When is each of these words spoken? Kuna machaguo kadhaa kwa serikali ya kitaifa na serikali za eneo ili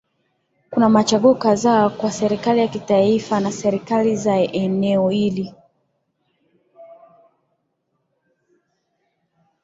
Kuna 0.71 0.89
machaguo 0.89 1.35
kadhaa 1.35 1.89
kwa 1.89 2.11
serikali 2.11 2.59
ya 2.59 2.67
kitaifa 2.67 3.39
na 3.39 3.51
serikali 3.51 4.15
za 4.15 4.37
eneo 4.37 5.11
ili 5.11 5.53